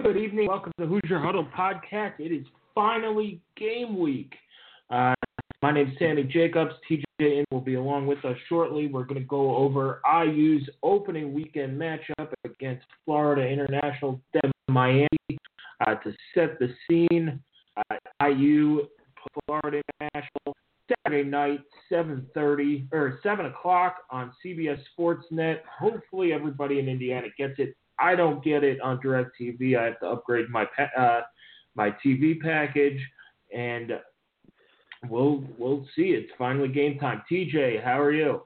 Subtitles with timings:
[0.00, 0.46] Good evening.
[0.46, 2.20] Welcome to Hoosier Huddle podcast.
[2.20, 4.32] It is finally game week.
[4.90, 5.12] Uh,
[5.60, 6.70] my name is Sammy Jacobs.
[6.88, 8.86] TJ will be along with us shortly.
[8.86, 14.20] We're going to go over IU's opening weekend matchup against Florida International
[14.68, 15.08] Miami
[15.84, 17.40] uh, to set the scene.
[17.76, 18.86] Uh, IU
[19.46, 20.56] Florida International
[21.04, 25.58] Saturday night, 7:30 or 7 o'clock on CBS Sportsnet.
[25.76, 29.78] Hopefully, everybody in Indiana gets it I don't get it on DirecTV.
[29.78, 31.20] I have to upgrade my pa- uh,
[31.74, 33.00] my TV package,
[33.54, 33.92] and
[35.08, 36.10] we'll we'll see.
[36.10, 37.22] It's finally game time.
[37.30, 38.42] TJ, how are you?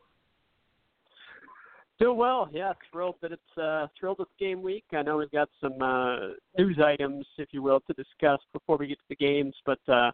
[1.98, 2.72] Doing well, yeah.
[2.90, 4.84] Thrilled that it's uh, thrilled it's game week.
[4.92, 8.88] I know we've got some uh, news items, if you will, to discuss before we
[8.88, 10.10] get to the games, but uh,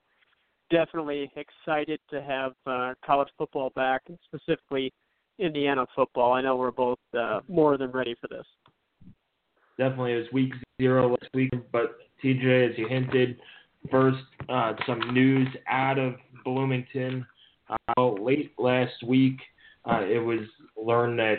[0.71, 4.93] definitely excited to have uh, college football back, and specifically
[5.39, 6.33] Indiana football.
[6.33, 8.45] I know we're both uh, more than ready for this
[9.79, 11.51] definitely it was week zero last week.
[11.73, 13.39] But TJ, as you hinted,
[13.91, 17.27] first uh, some news out of Bloomington.
[17.97, 19.39] Uh, late last week,
[19.85, 20.41] uh, it was
[20.77, 21.39] learned that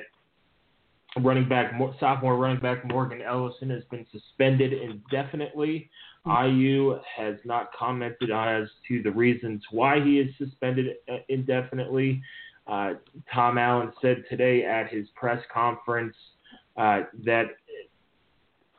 [1.22, 5.90] running back, sophomore running back Morgan Ellison has been suspended indefinitely.
[6.25, 12.22] IU has not commented as to the reasons why he is suspended uh, indefinitely.
[12.68, 12.94] Uh,
[13.34, 16.16] Tom Allen said today at his press conference
[16.78, 17.46] uh, that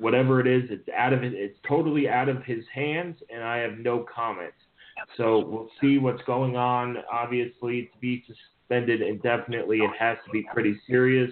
[0.00, 1.34] whatever it is, it's out of it.
[1.34, 4.56] It's totally out of his hands, and I have no comments.
[5.16, 6.98] So we'll see what's going on.
[7.10, 11.30] Obviously, to be suspended indefinitely, it has to be pretty serious.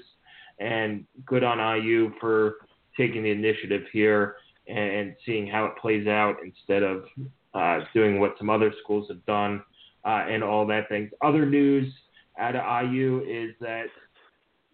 [0.59, 2.57] And good on IU for
[2.97, 4.37] taking the initiative here
[4.67, 7.05] and seeing how it plays out instead of
[7.55, 9.63] uh, doing what some other schools have done
[10.05, 11.11] uh, and all that things.
[11.23, 11.93] Other news
[12.39, 13.87] out of IU is that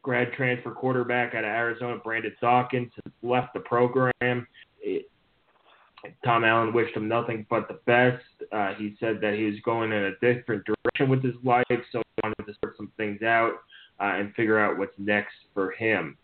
[0.04, 4.46] grad transfer quarterback out of Arizona, Brandon Dawkins, has left the program.
[4.80, 5.10] It,
[6.22, 8.22] Tom Allen wished him nothing but the best.
[8.52, 12.02] Uh, he said that he was going in a different direction with his life, so
[12.02, 13.54] he wanted to sort some things out
[13.98, 16.18] uh, and figure out what's next for him.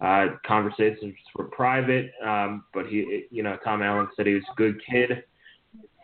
[0.00, 4.56] Uh, conversations were private, um, but he, you know, Tom Allen said he was a
[4.56, 5.24] good kid.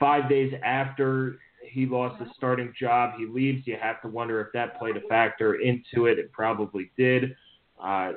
[0.00, 1.38] Five days after
[1.72, 3.14] he lost his starting job.
[3.18, 3.66] He leaves.
[3.66, 6.18] You have to wonder if that played a factor into it.
[6.18, 7.34] It probably did.
[7.82, 8.12] Uh,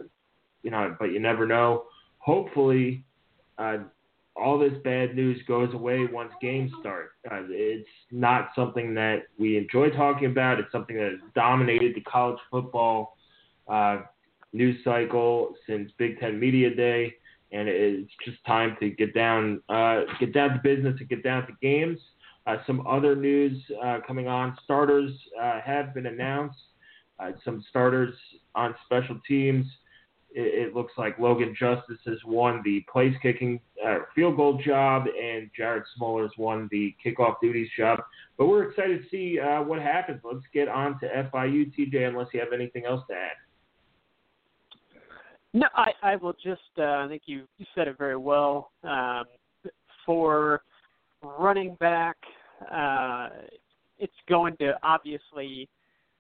[0.61, 1.85] you know, but you never know.
[2.17, 3.05] Hopefully,
[3.57, 3.77] uh,
[4.35, 7.11] all this bad news goes away once games start.
[7.31, 10.59] Uh, it's not something that we enjoy talking about.
[10.59, 13.17] It's something that has dominated the college football
[13.67, 14.01] uh,
[14.51, 17.15] news cycle since Big Ten Media Day,
[17.51, 21.47] and it's just time to get down, uh, get down to business and get down
[21.47, 21.99] to games.
[22.45, 24.55] Uh, some other news uh, coming on.
[24.63, 25.11] Starters
[25.41, 26.59] uh, have been announced.
[27.19, 28.13] Uh, some starters
[28.53, 29.65] on special teams.
[30.31, 35.05] It, it, looks like Logan Justice has won the place kicking uh, field goal job,
[35.07, 38.01] and Jared Smolar's won the kickoff duties job.
[38.37, 40.21] But we're excited to see uh, what happens.
[40.23, 43.37] Let's get on to FIU, TJ, unless you have anything else to add.
[45.53, 48.71] No, I, I will just, I think you, you said it very well.
[48.83, 49.23] Um,
[50.05, 50.61] for
[51.39, 52.17] running back,
[52.71, 53.29] uh,
[53.99, 55.69] it's going to obviously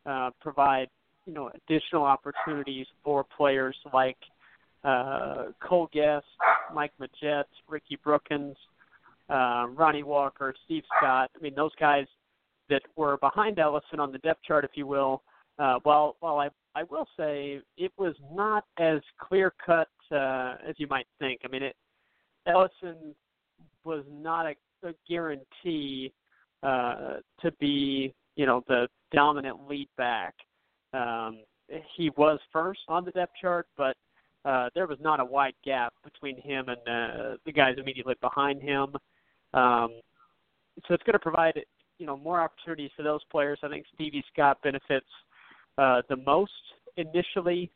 [0.05, 0.87] uh, provide
[1.25, 4.17] you know additional opportunities for players like
[4.83, 6.25] uh, Cole Gest,
[6.73, 8.55] Mike Majette, Ricky Brookins,
[9.29, 11.31] uh, Ronnie Walker, Steve Scott.
[11.35, 12.05] I mean, those guys
[12.69, 15.21] that were behind Ellison on the depth chart, if you will.
[15.57, 20.75] Uh, while while I I will say it was not as clear cut uh, as
[20.77, 21.41] you might think.
[21.45, 21.75] I mean, it
[22.45, 23.15] Ellison
[23.83, 26.13] was not a a guarantee
[26.63, 30.33] uh, to be, you know, the dominant lead back.
[30.93, 31.39] Um,
[31.95, 33.95] he was first on the depth chart, but
[34.45, 38.61] uh, there was not a wide gap between him and uh, the guys immediately behind
[38.61, 38.95] him.
[39.53, 39.89] Um,
[40.87, 41.59] so it's going to provide
[41.97, 43.59] you know, more opportunities for those players.
[43.63, 45.05] I think Stevie Scott benefits
[45.77, 46.51] uh, the most
[46.97, 47.71] initially,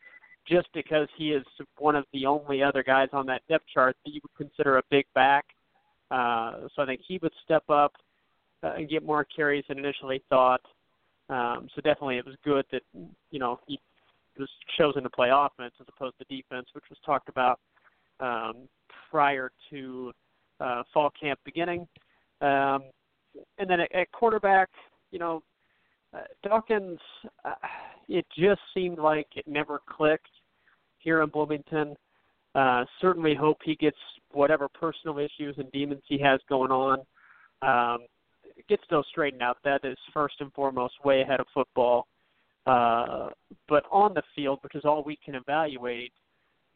[0.47, 1.43] just because he is
[1.77, 4.83] one of the only other guys on that depth chart that you would consider a
[4.89, 5.45] big back.
[6.11, 7.93] Uh, so I think he would step up
[8.63, 10.61] uh, and get more carries than initially thought.
[11.29, 12.81] Um, so definitely, it was good that
[13.29, 13.79] you know he
[14.37, 17.59] was chosen to play offense as opposed to defense, which was talked about
[18.19, 18.67] um,
[19.11, 20.11] prior to
[20.59, 21.87] uh, fall camp beginning.
[22.41, 22.83] Um,
[23.57, 24.69] and then at, at quarterback,
[25.11, 25.43] you know,
[26.13, 26.99] uh, Dawkins,
[27.45, 27.53] uh,
[28.07, 30.29] it just seemed like it never clicked
[30.97, 31.95] here in Bloomington.
[32.55, 33.97] Uh, certainly hope he gets
[34.31, 36.99] whatever personal issues and demons he has going on
[37.61, 38.05] um,
[38.67, 39.57] gets those straightened out.
[39.63, 42.07] That is first and foremost way ahead of football.
[42.65, 43.29] Uh,
[43.67, 46.11] but on the field, which is all we can evaluate,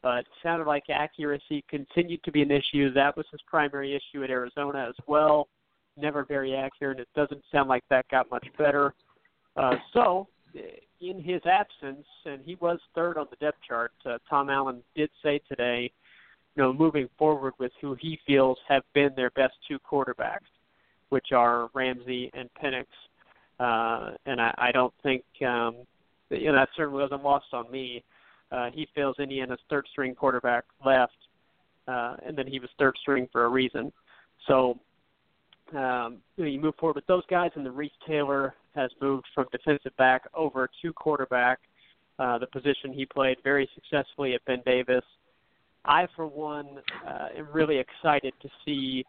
[0.04, 2.92] uh, it sounded like accuracy continued to be an issue.
[2.92, 5.48] That was his primary issue at Arizona as well.
[5.96, 7.00] Never very accurate.
[7.00, 8.94] It doesn't sound like that got much better.
[9.56, 10.28] Uh, so,
[11.00, 15.10] in his absence, and he was third on the depth chart, uh, Tom Allen did
[15.22, 15.90] say today,
[16.54, 20.50] you know, moving forward with who he feels have been their best two quarterbacks,
[21.08, 22.86] which are Ramsey and Penix.
[23.58, 25.76] Uh, and I, I don't think, um,
[26.30, 28.04] you know, that certainly wasn't lost on me.
[28.50, 31.16] Uh, he feels Indiana's third string quarterback left,
[31.88, 33.92] uh, and then he was third string for a reason.
[34.46, 34.78] So
[35.72, 39.26] um, you, know, you move forward with those guys, and the Reese Taylor has moved
[39.34, 41.60] from defensive back over to quarterback,
[42.18, 45.04] uh, the position he played very successfully at Ben Davis.
[45.84, 49.04] I, for one, uh, am really excited to see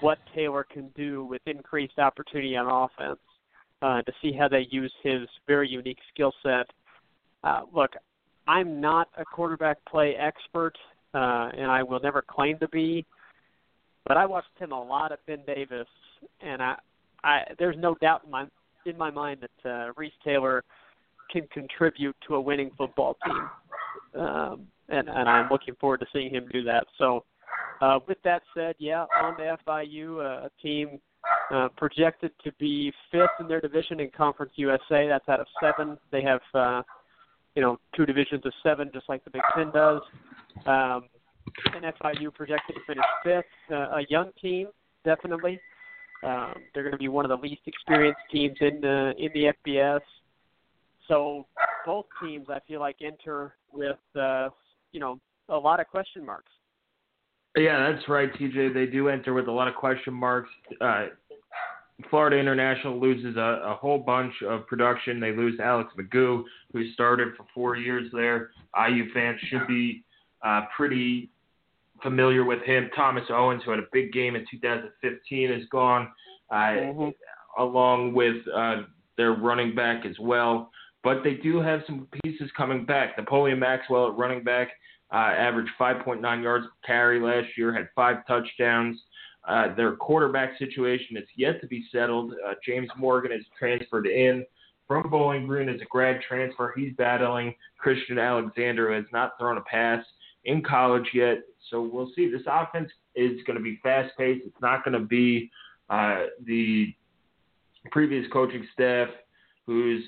[0.00, 3.20] what Taylor can do with increased opportunity on offense,
[3.80, 6.66] uh, to see how they use his very unique skill set.
[7.44, 7.92] Uh, look,
[8.46, 10.76] I'm not a quarterback play expert,
[11.14, 13.04] uh, and I will never claim to be.
[14.06, 15.86] But I watched him a lot at Ben Davis,
[16.40, 16.74] and I,
[17.22, 18.46] I there's no doubt in my
[18.86, 20.62] in my mind that uh, Reese Taylor
[21.30, 26.34] can contribute to a winning football team, um, and and I'm looking forward to seeing
[26.34, 26.86] him do that.
[26.98, 27.24] So,
[27.80, 31.00] uh, with that said, yeah, on to FIU, uh, a team
[31.52, 35.06] uh, projected to be fifth in their division in Conference USA.
[35.08, 35.98] That's out of seven.
[36.10, 36.82] They have, uh,
[37.54, 40.00] you know, two divisions of seven, just like the Big Ten does.
[40.66, 41.04] Um,
[41.74, 43.44] and FIU projected to finish fifth.
[43.70, 44.68] Uh, a young team,
[45.04, 45.60] definitely.
[46.22, 49.52] Um, they're going to be one of the least experienced teams in the in the
[49.66, 50.00] FBS.
[51.08, 51.46] So
[51.84, 54.48] both teams, I feel like, enter with uh,
[54.92, 56.50] you know a lot of question marks.
[57.56, 58.72] Yeah, that's right, TJ.
[58.72, 60.48] They do enter with a lot of question marks.
[60.80, 61.06] Uh,
[62.08, 65.20] Florida International loses a, a, whole bunch of production.
[65.20, 66.42] They lose Alex McGough,
[66.72, 68.50] who started for four years there.
[68.88, 70.02] IU fans should be
[70.42, 71.30] uh, pretty
[72.02, 72.90] familiar with him.
[72.94, 76.08] Thomas Owens, who had a big game in 2015, is gone,
[76.50, 77.62] uh, mm-hmm.
[77.62, 78.82] along with uh,
[79.16, 80.70] their running back as well.
[81.04, 83.16] But they do have some pieces coming back.
[83.16, 84.68] Napoleon Maxwell at running back
[85.12, 88.98] uh, averaged 5.9 yards per carry last year, had five touchdowns.
[89.46, 92.32] Uh, their quarterback situation is yet to be settled.
[92.46, 94.46] Uh, James Morgan is transferred in
[94.86, 96.72] from Bowling Green as a grad transfer.
[96.76, 100.04] He's battling Christian Alexander, who has not thrown a pass
[100.44, 101.38] in college yet.
[101.70, 102.30] So we'll see.
[102.30, 104.46] This offense is going to be fast paced.
[104.46, 105.50] It's not going to be
[105.90, 106.94] uh, the
[107.90, 109.08] previous coaching staff
[109.66, 110.02] who's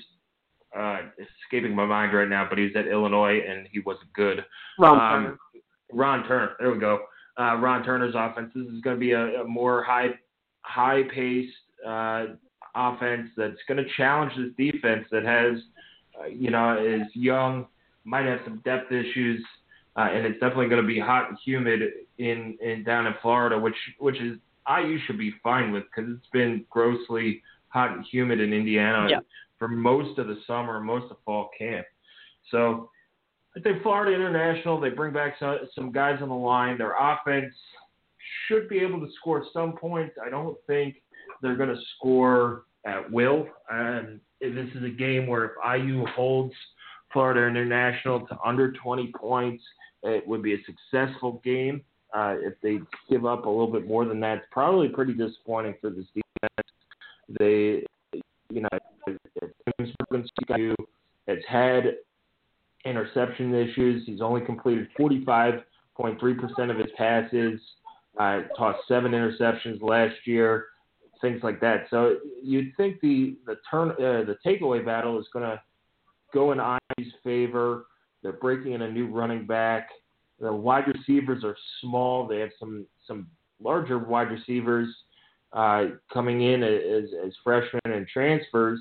[0.77, 0.99] uh,
[1.43, 4.45] escaping my mind right now, but he's at Illinois and he wasn't good.
[4.79, 5.37] Ron um, Turner.
[5.91, 6.51] Ron Turner.
[6.59, 6.99] There we go.
[7.39, 8.51] Uh, Ron Turner's offense.
[8.55, 10.09] This is going to be a, a more high,
[10.61, 11.53] high paced
[11.87, 12.25] uh,
[12.75, 15.59] offense that's going to challenge this defense that has,
[16.19, 17.67] uh, you know, is young,
[18.03, 19.43] might have some depth issues
[19.97, 21.81] uh, and it's definitely going to be hot and humid
[22.17, 24.37] in, in down in Florida, which which is
[24.67, 29.07] IU should be fine with because it's been grossly hot and humid in Indiana
[29.57, 31.85] for most of the summer, most of fall camp.
[32.51, 32.89] So
[33.55, 36.77] I think Florida International they bring back some some guys on the line.
[36.77, 37.53] Their offense
[38.47, 40.15] should be able to score some points.
[40.25, 40.95] I don't think
[41.41, 43.47] they're going to score at will.
[43.69, 46.53] And this is a game where if IU holds
[47.15, 49.63] Florida International to under 20 points,
[50.03, 51.81] it would be a successful game.
[52.13, 52.79] Uh, if they
[53.09, 56.67] give up a little bit more than that, it's probably pretty disappointing for this defense.
[57.39, 57.85] They,
[58.49, 58.67] you know,
[61.27, 61.83] has had
[62.83, 64.03] interception issues.
[64.05, 65.63] He's only completed 45.3%
[66.69, 67.61] of his passes.
[68.19, 70.67] Uh, tossed seven interceptions last year,
[71.21, 71.87] things like that.
[71.89, 75.61] So you'd think the the turn uh, the takeaway battle is going to
[76.33, 76.59] go in
[77.23, 77.87] Favor.
[78.23, 79.89] They're breaking in a new running back.
[80.39, 82.27] The wide receivers are small.
[82.27, 83.27] They have some some
[83.61, 84.87] larger wide receivers
[85.53, 88.79] uh, coming in as, as freshmen and transfers,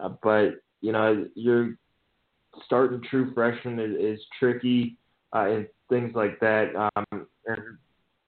[0.00, 1.76] uh, but you know you're
[2.66, 4.96] starting true freshmen is, is tricky
[5.34, 6.74] uh, and things like that.
[6.76, 7.78] Um, and you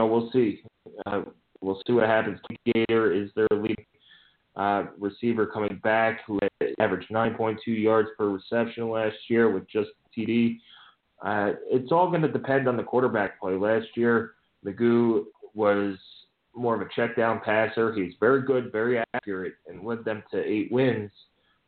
[0.01, 0.63] know, we'll see.
[1.07, 1.23] Uh,
[1.61, 2.39] we'll see what happens.
[2.65, 3.77] Gaiter is their lead
[4.57, 6.41] uh, receiver coming back, who
[6.81, 10.59] averaged 9.2 yards per reception last year with just TD.
[11.23, 13.55] Uh, it's all going to depend on the quarterback play.
[13.55, 14.33] Last year,
[14.65, 15.97] McGough was
[16.55, 17.93] more of a check down passer.
[17.95, 21.11] He's very good, very accurate, and led them to eight wins.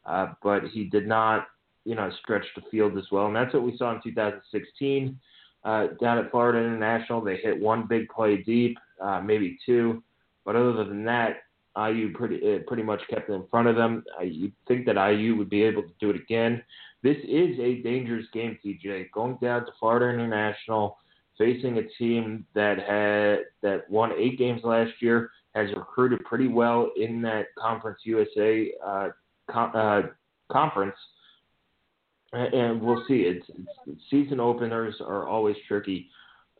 [0.06, 1.48] Uh, but he did not,
[1.84, 3.26] you know, stretch the field as well.
[3.26, 5.18] And that's what we saw in 2016
[5.64, 7.20] uh, down at Florida International.
[7.20, 10.02] They hit one big play deep, uh, maybe two.
[10.46, 11.42] But other than that,
[11.78, 14.04] IU pretty uh, pretty much kept it in front of them.
[14.18, 16.62] Uh, you'd think that IU would be able to do it again.
[17.02, 19.10] This is a dangerous game, TJ.
[19.12, 20.98] Going down to Florida International,
[21.36, 26.90] facing a team that had that won eight games last year, has recruited pretty well
[26.96, 29.08] in that Conference USA uh,
[29.50, 30.02] com- uh,
[30.50, 30.96] conference,
[32.32, 33.20] and we'll see.
[33.20, 33.46] It's,
[33.86, 36.08] it's season openers are always tricky.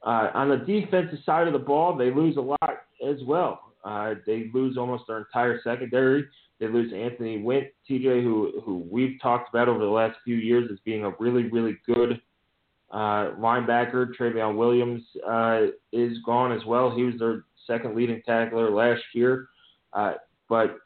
[0.04, 3.67] Uh, on the defensive side of the ball, they lose a lot as well.
[3.88, 6.26] Uh, they lose almost their entire secondary.
[6.60, 10.68] They lose Anthony Wint, TJ, who who we've talked about over the last few years
[10.70, 12.20] as being a really really good
[12.90, 14.08] uh, linebacker.
[14.14, 16.94] Trayveon Williams uh, is gone as well.
[16.94, 19.48] He was their second leading tackler last year,
[19.94, 20.14] uh,
[20.50, 20.76] but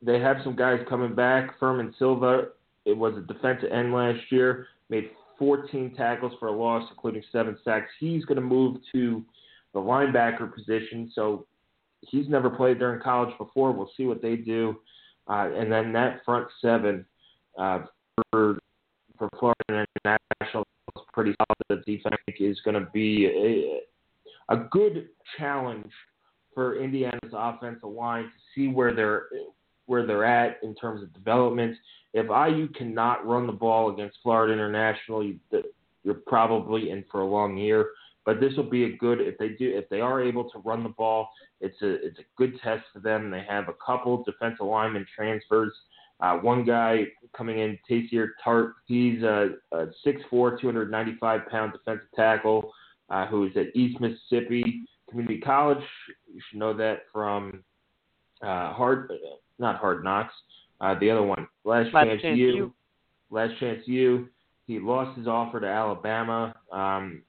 [0.00, 1.58] they have some guys coming back.
[1.60, 2.48] Fermin Silva,
[2.86, 7.58] it was a defensive end last year, made 14 tackles for a loss, including seven
[7.62, 7.90] sacks.
[8.00, 9.22] He's going to move to
[9.78, 11.10] the linebacker position.
[11.14, 11.46] So
[12.00, 13.72] he's never played there in college before.
[13.72, 14.76] We'll see what they do.
[15.28, 17.04] Uh, and then that front seven
[17.58, 17.80] uh,
[18.30, 18.58] for
[19.18, 20.64] for Florida International
[20.96, 21.84] is pretty solid.
[21.84, 25.90] Defense is going to be a, a good challenge
[26.54, 29.26] for Indiana's offensive line to see where they're
[29.86, 31.76] where they're at in terms of development.
[32.14, 35.38] If IU cannot run the ball against Florida International, you,
[36.04, 37.86] you're probably in for a long year.
[38.28, 40.82] But this will be a good if they do if they are able to run
[40.82, 41.30] the ball.
[41.62, 43.30] It's a it's a good test for them.
[43.30, 45.72] They have a couple defensive lineman transfers.
[46.20, 47.04] Uh, one guy
[47.34, 48.74] coming in, Teair Tart.
[48.84, 52.70] He's a, a 6'4", 295 pound defensive tackle
[53.08, 55.82] uh, who is at East Mississippi Community College.
[56.30, 57.64] You should know that from
[58.42, 59.10] uh, hard,
[59.58, 60.34] not Hard Knocks.
[60.82, 62.46] Uh, the other one, Last, Last Chance, Chance U.
[62.56, 62.74] U.
[63.30, 64.28] Last Chance U.
[64.66, 66.54] He lost his offer to Alabama.
[66.70, 67.22] Um,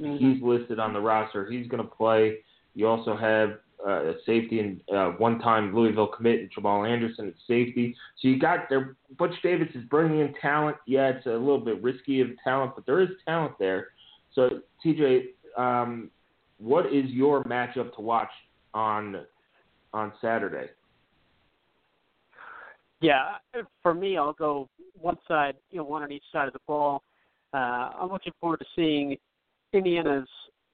[0.00, 0.32] Mm-hmm.
[0.32, 1.50] He's listed on the roster.
[1.50, 2.38] He's going to play.
[2.74, 7.34] You also have uh, a safety and uh, one-time Louisville commit and Jamal Anderson at
[7.46, 7.96] safety.
[8.20, 8.96] So you got there.
[9.18, 10.76] Butch Davis is bringing in talent.
[10.86, 13.88] Yeah, it's a little bit risky of talent, but there is talent there.
[14.34, 16.10] So TJ, um,
[16.58, 18.30] what is your matchup to watch
[18.74, 19.24] on
[19.92, 20.70] on Saturday?
[23.00, 23.36] Yeah,
[23.82, 24.68] for me, I'll go
[25.00, 27.02] one side, you know, one on each side of the ball.
[27.54, 29.16] Uh, I'm looking forward to seeing
[29.72, 30.28] Indiana's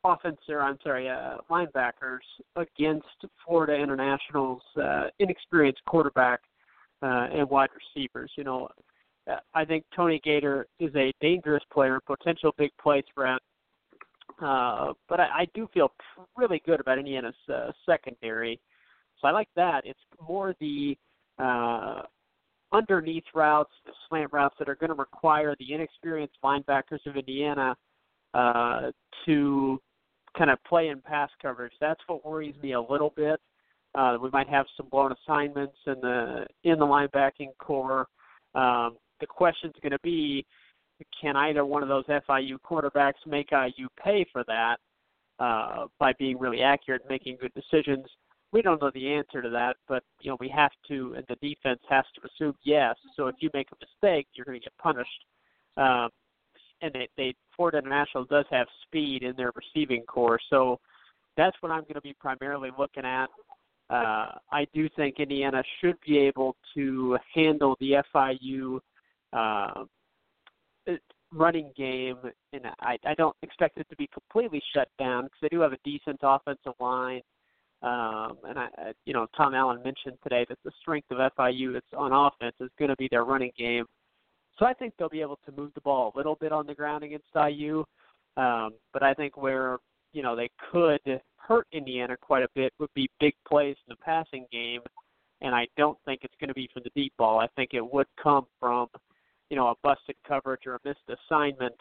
[0.04, 2.18] offense, or I'm sorry, uh, linebackers
[2.56, 3.06] against
[3.44, 6.40] Florida International's uh, inexperienced quarterback
[7.02, 8.30] uh, and wide receivers.
[8.36, 8.68] You know,
[9.54, 13.40] I think Tony Gaiter is a dangerous player, potential big play threat.
[14.40, 15.90] Uh, but I, I do feel
[16.36, 18.60] really good about Indiana's uh, secondary,
[19.20, 19.82] so I like that.
[19.84, 20.96] It's more the
[21.38, 22.02] uh,
[22.72, 27.74] underneath routes, the slant routes that are going to require the inexperienced linebackers of Indiana
[28.36, 28.90] uh,
[29.24, 29.80] to
[30.36, 31.72] kind of play in pass coverage.
[31.80, 33.40] That's what worries me a little bit.
[33.94, 38.06] Uh, we might have some blown assignments in the in the linebacking core.
[38.54, 40.44] Um, the question's going to be,
[41.18, 44.76] can either one of those FIU quarterbacks make IU pay for that
[45.38, 48.04] uh, by being really accurate, making good decisions?
[48.52, 51.36] We don't know the answer to that, but you know we have to, and the
[51.36, 52.96] defense has to assume yes.
[53.16, 55.24] So if you make a mistake, you're going to get punished.
[55.78, 56.10] Um,
[56.82, 60.78] and they, they Florida International does have speed in their receiving core, so
[61.36, 63.28] that's what I'm going to be primarily looking at.
[63.88, 68.80] Uh, I do think Indiana should be able to handle the FIU
[69.32, 69.84] uh,
[71.32, 72.16] running game,
[72.52, 75.72] and I, I don't expect it to be completely shut down because they do have
[75.72, 77.20] a decent offensive line.
[77.82, 78.68] Um, and I,
[79.04, 82.70] you know, Tom Allen mentioned today that the strength of FIU it's on offense is
[82.78, 83.84] going to be their running game.
[84.58, 86.74] So I think they'll be able to move the ball a little bit on the
[86.74, 87.84] ground against IU.
[88.36, 89.78] Um, but I think where
[90.12, 91.00] you know they could
[91.36, 94.80] hurt Indiana quite a bit would be big plays in the passing game,
[95.40, 97.38] and I don't think it's going to be from the deep ball.
[97.38, 98.88] I think it would come from
[99.50, 101.74] you know a busted coverage or a missed assignment.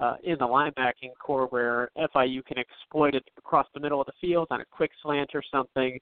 [0.00, 4.12] uh, in the linebacking core where FIU can exploit it across the middle of the
[4.20, 5.98] field on a quick slant or something,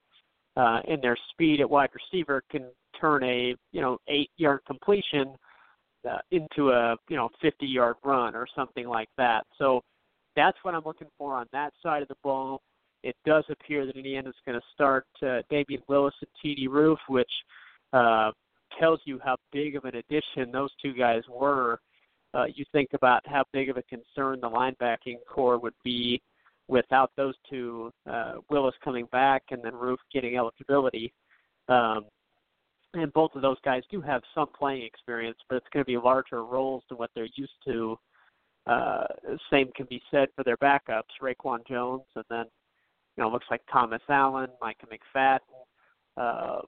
[0.57, 2.65] uh, and their speed at wide receiver can
[2.99, 5.35] turn a you know eight yard completion
[6.09, 9.45] uh, into a you know 50 yard run or something like that.
[9.57, 9.81] So
[10.35, 12.61] that's what I'm looking for on that side of the ball.
[13.03, 17.31] It does appear that Indiana's going to start uh, Damian Willis and TD Roof, which
[17.93, 18.31] uh,
[18.79, 21.79] tells you how big of an addition those two guys were.
[22.33, 26.21] Uh, you think about how big of a concern the linebacking core would be
[26.67, 31.13] without those two, uh, Willis coming back and then Roof getting eligibility.
[31.67, 32.05] Um,
[32.93, 35.97] and both of those guys do have some playing experience, but it's going to be
[35.97, 37.97] larger roles than what they're used to.
[38.67, 39.05] Uh,
[39.51, 42.45] same can be said for their backups, Reakwon Jones, and then
[43.17, 45.39] you know looks like Thomas Allen, Micah McFadden.
[46.17, 46.61] Uh,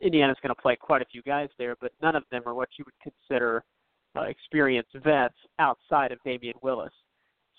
[0.00, 2.68] Indiana's going to play quite a few guys there, but none of them are what
[2.78, 3.64] you would consider
[4.16, 6.92] uh, experienced vets outside of Damian Willis.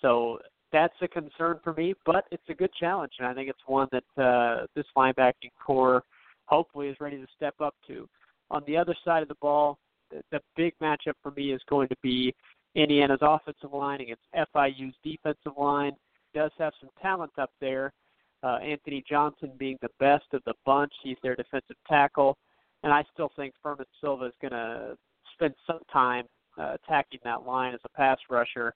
[0.01, 0.39] So
[0.71, 3.87] that's a concern for me, but it's a good challenge, and I think it's one
[3.91, 6.03] that uh, this linebacking core
[6.49, 8.07] hopefully is ready to step up to.
[8.51, 9.77] On the other side of the ball,
[10.09, 12.33] the, the big matchup for me is going to be
[12.75, 15.93] Indiana's offensive line against FIU's defensive line.
[16.33, 17.93] Does have some talent up there.
[18.41, 20.93] Uh, Anthony Johnson being the best of the bunch.
[21.03, 22.37] He's their defensive tackle,
[22.83, 24.97] and I still think Fermin Silva is going to
[25.33, 26.25] spend some time
[26.57, 28.73] uh, attacking that line as a pass rusher.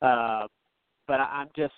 [0.00, 0.46] Uh,
[1.06, 1.74] but I'm just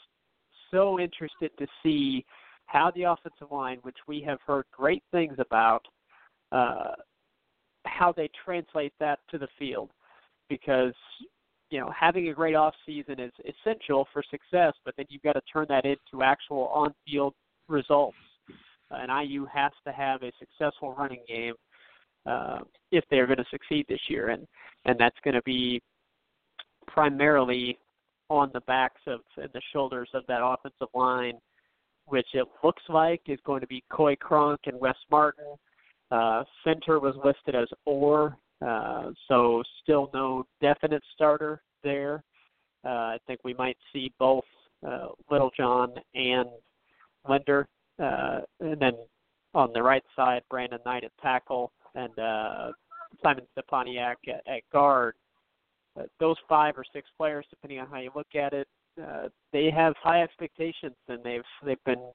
[0.70, 2.24] so interested to see
[2.66, 5.82] how the offensive line, which we have heard great things about,
[6.52, 6.92] uh,
[7.87, 9.90] how they translate that to the field.
[10.49, 10.94] Because
[11.70, 15.32] you know having a great off season is essential for success, but then you've got
[15.32, 17.35] to turn that into actual on-field
[17.68, 18.16] results.
[18.90, 21.54] Uh, and IU has to have a successful running game
[22.26, 22.61] uh,
[22.92, 24.46] if they're going to succeed this year, and
[24.85, 25.82] and that's going to be
[26.87, 27.78] primarily
[28.28, 31.35] on the backs of and the shoulders of that offensive line,
[32.06, 35.56] which it looks like is going to be Coy Cronk and Wes Martin.
[36.10, 42.23] Uh, center was listed as Orr, uh, so still no definite starter there.
[42.84, 44.45] Uh, I think we might see both
[44.86, 46.49] uh, Littlejohn and
[47.28, 47.66] Linder,
[48.00, 48.92] uh, and then
[49.54, 52.73] on the right side, Brandon Knight at tackle and uh,
[53.23, 55.14] Simon Stepaniak at, at guard
[55.99, 58.69] uh, those five or six players, depending on how you look at it,
[59.02, 62.11] uh, they have high expectations and they've they've been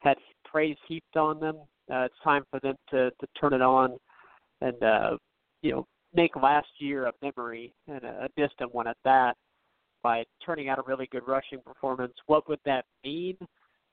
[0.00, 1.56] had praise heaped on them.
[1.90, 3.96] Uh, it's time for them to to turn it on
[4.60, 5.16] and uh,
[5.62, 9.36] you know make last year a memory and a, a distant one at that
[10.02, 12.14] by turning out a really good rushing performance.
[12.26, 13.36] What would that mean?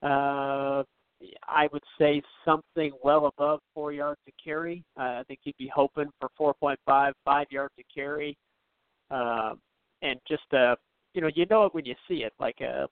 [0.04, 0.84] Uh,
[1.48, 4.84] I would say something well above four yards to carry.
[5.00, 8.38] Uh, I think you'd be hoping for 4.5, five yards to carry
[9.10, 9.60] um,
[10.02, 10.76] and just uh,
[11.15, 12.88] you know you know it when you see it, like uh,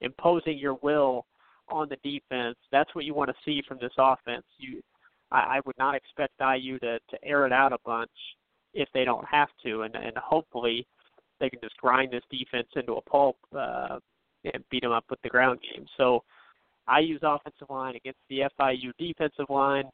[0.00, 1.26] imposing your will
[1.68, 2.56] on the defense.
[2.70, 4.44] That's what you want to see from this offense.
[4.58, 4.82] You,
[5.32, 8.10] I, I would not expect IU to to air it out a bunch
[8.74, 10.86] if they don't have to, and and hopefully
[11.40, 13.98] they can just grind this defense into a pulp uh,
[14.44, 15.86] and beat them up with the ground game.
[15.96, 16.22] So
[16.88, 19.84] IU's offensive line against the FIU defensive line.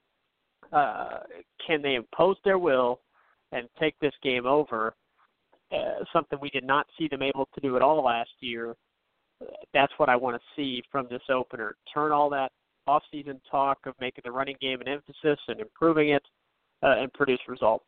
[0.73, 1.21] Uh,
[1.67, 3.01] can they impose their will
[3.53, 4.95] and take this game over?
[5.73, 8.75] Uh, something we did not see them able to do at all last year.
[9.73, 11.77] That's what I want to see from this opener.
[11.93, 12.53] Turn all that
[12.87, 16.23] off-season talk of making the running game an emphasis and improving it,
[16.83, 17.85] uh, and produce results.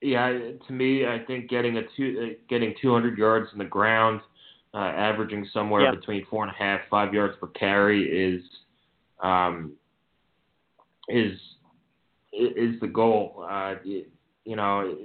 [0.00, 0.28] Yeah,
[0.66, 4.20] to me, I think getting a two, uh, getting 200 yards in the ground,
[4.74, 5.94] uh, averaging somewhere yeah.
[5.94, 8.42] between four and a half, five yards per carry is,
[9.22, 9.72] um,
[11.08, 11.32] is
[12.32, 13.44] is the goal.
[13.48, 14.04] Uh, you,
[14.44, 14.96] you know,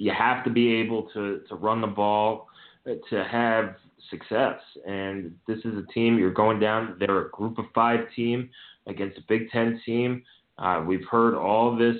[0.00, 2.48] you have to be able to, to run the ball
[2.86, 3.74] to have
[4.08, 4.58] success.
[4.88, 6.96] And this is a team you're going down.
[6.98, 8.48] They're a group of five team
[8.86, 10.22] against a Big Ten team.
[10.58, 11.96] Uh, we've heard all this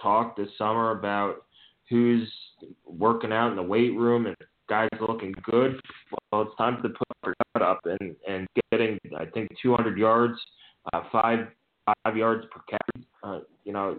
[0.00, 1.44] talk this summer about
[1.90, 2.26] who's
[2.86, 5.78] working out in the weight room and guys looking good.
[6.32, 10.38] Well, it's time to put our gut up and, and getting, I think, 200 yards,
[10.94, 11.48] uh, five
[12.04, 13.06] five yards per carry.
[13.22, 13.98] Uh, you know,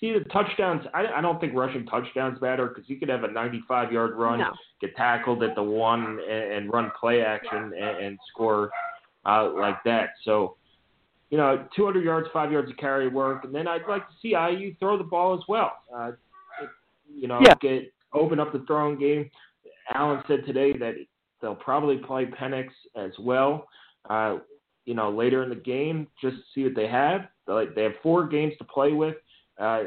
[0.00, 0.84] see the touchdowns.
[0.92, 4.40] I, I don't think rushing touchdowns matter because you could have a 95 yard run,
[4.40, 4.50] no.
[4.80, 8.70] get tackled at the one, and, and run play action and, and score
[9.26, 10.10] uh, like that.
[10.24, 10.56] So,
[11.30, 14.30] you know, 200 yards, five yards of carry work, and then I'd like to see
[14.30, 15.72] IU throw the ball as well.
[15.94, 16.12] Uh,
[17.12, 17.54] you know, yeah.
[17.60, 19.30] get open up the throwing game.
[19.92, 20.94] Allen said today that
[21.40, 23.68] they'll probably play Penix as well.
[24.08, 24.38] Uh,
[24.86, 27.22] you know, later in the game, just to see what they have.
[27.46, 29.16] They, they have four games to play with.
[29.58, 29.84] Uh,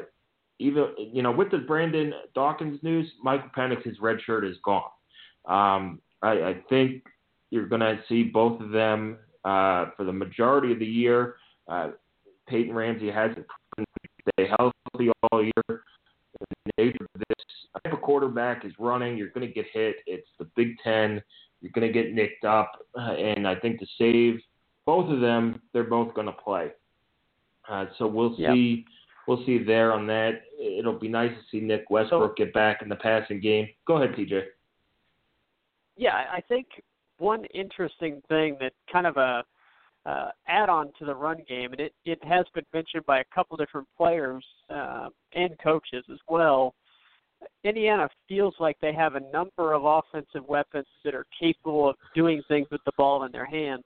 [0.60, 4.90] even you know with the Brandon Dawkins news, Michael Penix's red shirt is gone.
[5.46, 7.04] Um, I, I think
[7.52, 11.36] you're going to see both of them uh, for the majority of the year.
[11.68, 11.92] Uh,
[12.48, 13.46] Peyton Ramsey hasn't
[14.34, 15.54] stay healthy all year.
[15.68, 17.46] The nature of this,
[17.86, 19.98] if a quarterback is running, you're going to get hit.
[20.06, 21.22] It's the Big Ten.
[21.62, 24.40] You're going to get nicked up, uh, and I think to save
[24.86, 26.72] both of them, they're both going to play.
[27.68, 28.52] Uh, so we'll yep.
[29.28, 30.44] We'll see there on that.
[30.58, 33.68] It'll be nice to see Nick Westbrook so, get back in the passing game.
[33.86, 34.44] Go ahead, TJ.
[35.98, 36.68] Yeah, I think
[37.18, 39.44] one interesting thing that kind of a
[40.06, 43.58] uh, add-on to the run game, and it, it has been mentioned by a couple
[43.58, 46.74] different players uh, and coaches as well.
[47.66, 52.42] Indiana feels like they have a number of offensive weapons that are capable of doing
[52.48, 53.84] things with the ball in their hands.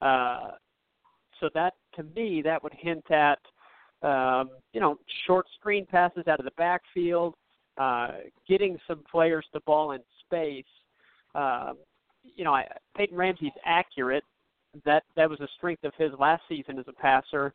[0.00, 0.52] Uh,
[1.40, 3.38] so that, to me, that would hint at,
[4.02, 7.34] um, you know, short screen passes out of the backfield,
[7.78, 8.12] uh,
[8.48, 10.64] getting some players the ball in space.
[11.34, 11.76] Um,
[12.22, 14.24] you know, I, Peyton Ramsey's accurate,
[14.84, 17.52] that that was a strength of his last season as a passer.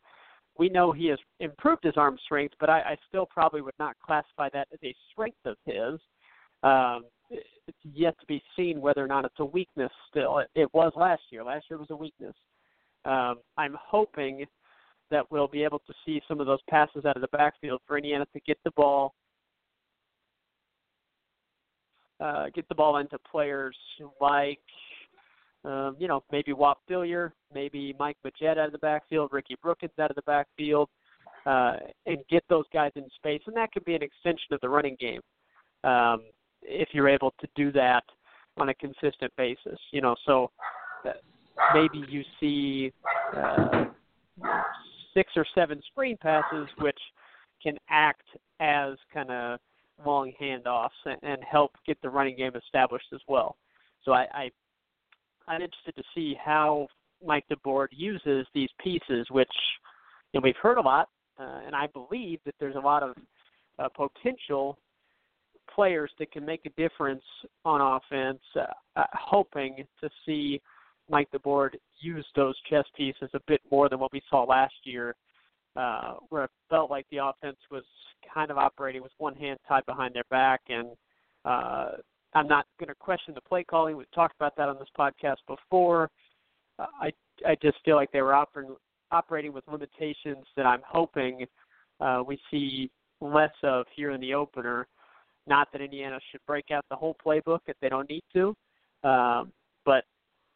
[0.58, 3.95] We know he has improved his arm strength, but I, I still probably would not
[4.05, 5.99] classify that as a strength of his.
[6.63, 10.39] Um, it's yet to be seen whether or not it's a weakness still.
[10.39, 11.43] It, it was last year.
[11.43, 12.36] Last year was a weakness.
[13.05, 14.45] Um, I'm hoping
[15.12, 17.98] that we'll be able to see some of those passes out of the backfield for
[17.98, 19.13] Indiana to get the ball
[22.20, 23.76] uh, get the ball into players
[24.22, 24.60] like
[25.65, 29.94] um, you know, maybe Whop Philyor, maybe Mike Majette out of the backfield, Ricky Brookins
[30.00, 30.89] out of the backfield,
[31.48, 33.41] uh, and get those guys in space.
[33.48, 35.22] And that could be an extension of the running game
[35.84, 36.22] um,
[36.62, 38.04] if you're able to do that
[38.58, 39.80] on a consistent basis.
[39.91, 40.52] You know, so
[41.04, 41.13] uh,
[41.74, 42.94] maybe you see
[43.36, 43.86] uh,
[45.15, 46.99] six or seven screen passes, which
[47.63, 48.28] can act
[48.60, 49.60] as kind of
[50.06, 53.56] long handoffs and, and help get the running game established as well.
[54.04, 54.49] So I, I
[55.47, 56.88] I'm interested to see how
[57.25, 59.49] Mike DeBord uses these pieces, which
[60.34, 63.15] you know, we've heard a lot, uh, and I believe that there's a lot of
[63.80, 64.78] uh, potential
[65.73, 67.23] players that can make a difference
[67.63, 68.41] on offense.
[68.56, 70.62] Uh, uh, hoping to see
[71.10, 75.15] Mike DeBord use those chess pieces a bit more than what we saw last year,
[75.76, 77.84] uh, where it felt like the offense was
[78.34, 80.89] kind of operating with one hand tied behind their back and
[81.46, 81.91] uh,
[82.34, 83.96] I'm not going to question the play calling.
[83.96, 86.10] We've talked about that on this podcast before.
[86.78, 87.12] Uh, I
[87.48, 88.76] I just feel like they were operating
[89.12, 91.46] operating with limitations that I'm hoping
[92.02, 92.91] uh, we see
[93.22, 94.88] less of here in the opener.
[95.48, 98.56] Not that Indiana should break out the whole playbook if they don't need to,
[99.08, 99.52] um,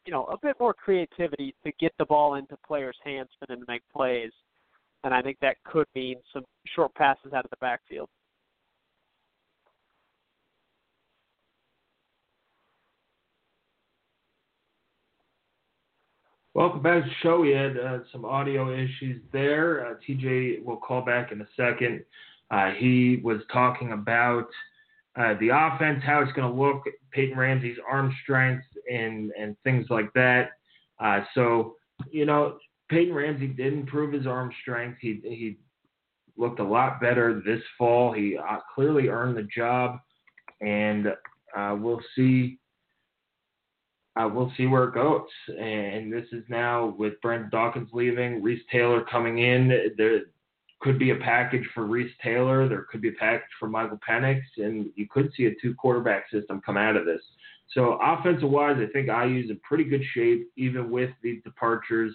[0.06, 3.60] you know a bit more creativity to get the ball into players' hands for them
[3.60, 4.32] to make plays,
[5.04, 8.08] and I think that could mean some short passes out of the backfield.
[16.52, 17.40] Welcome back to the show.
[17.40, 19.86] We had uh, some audio issues there.
[19.86, 22.02] Uh, TJ will call back in a second.
[22.50, 24.48] Uh, he was talking about
[25.20, 29.86] uh, the offense, how it's going to look, Peyton Ramsey's arm strength, and and things
[29.90, 30.52] like that.
[30.98, 31.74] Uh, so,
[32.10, 32.56] you know,
[32.88, 34.98] Peyton Ramsey did improve his arm strength.
[35.00, 35.58] He he
[36.36, 38.12] looked a lot better this fall.
[38.12, 39.98] He uh, clearly earned the job,
[40.62, 41.08] and
[41.82, 42.58] we'll see
[44.16, 45.28] uh, we'll see where it goes.
[45.48, 49.68] And this is now with Brent Dawkins leaving, Reese Taylor coming in.
[49.96, 50.22] There
[50.80, 52.68] could be a package for Reese Taylor.
[52.68, 56.30] There could be a package for Michael Penix, and you could see a two quarterback
[56.30, 57.20] system come out of this.
[57.74, 62.14] So offensive wise, I think IU's in pretty good shape, even with the departures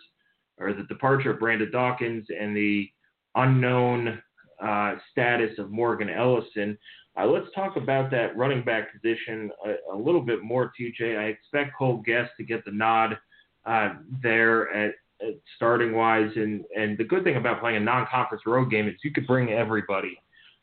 [0.58, 2.90] or the departure of Brandon Dawkins and the
[3.36, 4.22] unknown
[4.62, 6.78] uh, status of Morgan Ellison.
[7.18, 11.18] Uh, let's talk about that running back position a, a, little bit more, TJ.
[11.18, 13.18] I expect Cole Gest to get the nod
[13.66, 14.96] uh, there at,
[15.56, 19.12] starting wise, and and the good thing about playing a non-conference road game is you
[19.12, 20.18] could bring everybody.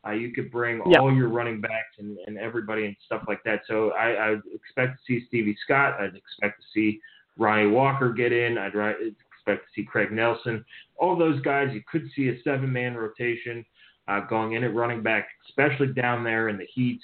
[0.07, 3.61] Uh, you could bring all your running backs and, and everybody and stuff like that.
[3.69, 6.01] So I, I expect to see Stevie Scott.
[6.01, 6.99] I'd expect to see
[7.37, 8.59] Ryan Walker get in.
[8.59, 10.65] I'd expect to see Craig Nelson.
[10.97, 13.65] All those guys, you could see a seven-man rotation
[14.09, 17.01] uh, going in at running back, especially down there in the heat.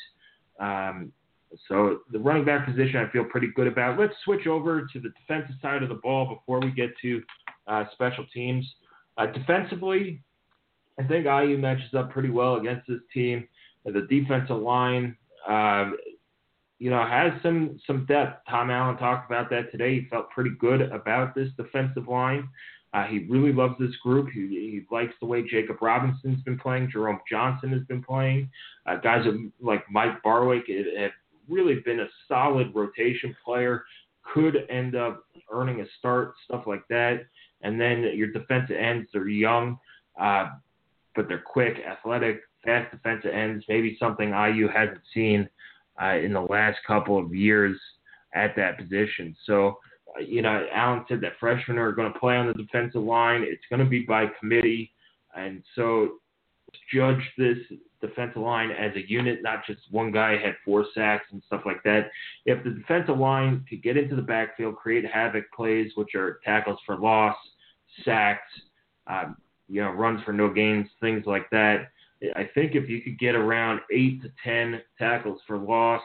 [0.59, 1.13] Um,
[1.69, 3.99] so the running back position I feel pretty good about.
[3.99, 7.23] Let's switch over to the defensive side of the ball before we get to
[7.67, 8.67] uh, special teams.
[9.17, 10.23] Uh, defensively,
[10.99, 13.47] I think IU matches up pretty well against this team.
[13.85, 15.17] The defensive line,
[15.49, 15.91] uh,
[16.79, 18.43] you know, has some some depth.
[18.49, 20.01] Tom Allen talked about that today.
[20.01, 22.49] He felt pretty good about this defensive line.
[22.95, 24.29] Uh, he really loves this group.
[24.33, 26.91] He, he likes the way Jacob Robinson's been playing.
[26.91, 28.51] Jerome Johnson has been playing.
[28.87, 29.27] Uh, guys
[29.61, 31.11] like Mike Barwick have
[31.49, 33.85] really been a solid rotation player.
[34.35, 37.27] Could end up earning a start, stuff like that.
[37.63, 39.79] And then your defensive ends, they're young,
[40.21, 40.51] uh,
[41.17, 43.65] but they're quick, athletic, fast defensive ends.
[43.69, 45.49] Maybe something IU hasn't seen
[46.01, 47.79] uh, in the last couple of years
[48.35, 49.35] at that position.
[49.47, 49.79] So
[50.21, 53.43] you know, Allen said that freshmen are going to play on the defensive line.
[53.43, 54.93] It's going to be by committee,
[55.37, 56.19] and so
[56.93, 57.59] judge this
[58.01, 61.83] defensive line as a unit, not just one guy had four sacks and stuff like
[61.85, 62.11] that.
[62.47, 66.79] If the defensive line could get into the backfield, create havoc plays, which are tackles
[66.87, 67.37] for loss,
[68.05, 68.49] sacks,
[69.07, 69.37] um,
[69.69, 71.91] you know, runs for no gains, things like that.
[72.35, 76.03] I think if you could get around eight to ten tackles for loss,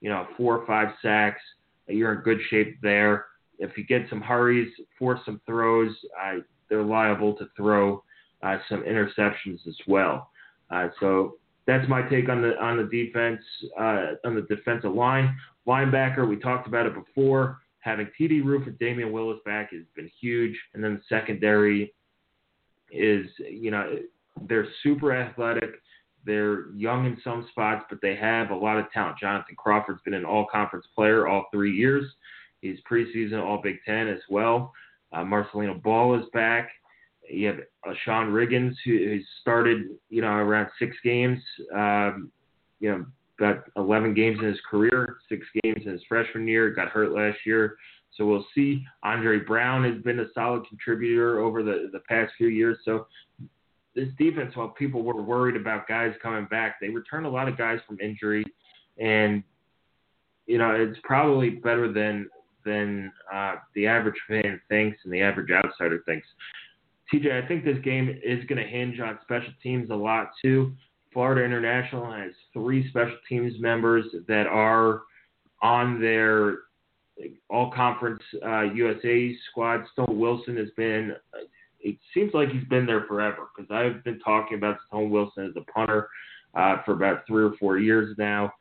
[0.00, 1.40] you know, four or five sacks,
[1.88, 3.26] you're in good shape there
[3.58, 8.02] if you get some hurries, force some throws, uh, they're liable to throw
[8.42, 10.30] uh, some interceptions as well.
[10.70, 13.40] Uh, so that's my take on the on the defense
[13.78, 15.36] uh, on the defensive line.
[15.66, 17.58] Linebacker, we talked about it before.
[17.80, 21.94] Having TD Roof and Damion Willis back has been huge, and then the secondary
[22.90, 23.98] is you know
[24.48, 25.80] they're super athletic.
[26.24, 29.18] They're young in some spots, but they have a lot of talent.
[29.18, 32.04] Jonathan Crawford's been an all conference player all three years.
[32.60, 34.72] He's preseason All Big Ten as well.
[35.12, 36.68] Uh, Marcelino Ball is back.
[37.30, 41.38] You have Sean Riggins, who, who started, you know, around six games,
[41.74, 42.30] um,
[42.80, 43.06] you know,
[43.38, 47.38] got 11 games in his career, six games in his freshman year, got hurt last
[47.44, 47.76] year.
[48.16, 48.84] So we'll see.
[49.02, 52.78] Andre Brown has been a solid contributor over the, the past few years.
[52.84, 53.06] So
[53.94, 57.56] this defense, while people were worried about guys coming back, they returned a lot of
[57.56, 58.44] guys from injury.
[58.98, 59.42] And,
[60.46, 62.28] you know, it's probably better than
[62.64, 66.26] than uh, the average fan thinks and the average outsider thinks.
[67.12, 70.74] TJ, I think this game is going to hinge on special teams a lot too.
[71.12, 75.02] Florida International has three special teams members that are
[75.62, 76.58] on their
[77.50, 79.84] all conference uh, USA squad.
[79.92, 81.14] Stone Wilson has been,
[81.80, 85.56] it seems like he's been there forever because I've been talking about Stone Wilson as
[85.56, 86.08] a punter
[86.54, 88.52] uh, for about three or four years now.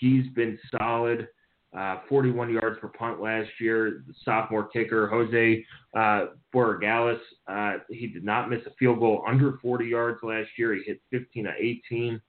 [0.00, 1.28] He's been solid
[1.76, 4.02] uh, 41 yards per punt last year.
[4.06, 9.58] The sophomore kicker Jose uh, Borregales, uh, he did not miss a field goal under
[9.62, 10.74] 40 yards last year.
[10.74, 12.20] He hit 15 of 18.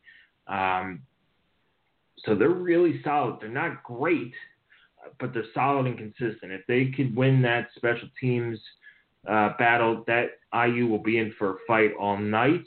[0.48, 1.02] Um,
[2.26, 3.38] so they're really solid.
[3.40, 4.34] They're not great,
[5.20, 6.52] but they're solid and consistent.
[6.52, 8.60] If they could win that special teams
[9.28, 12.64] uh, battle, that IU will be in for a fight all night.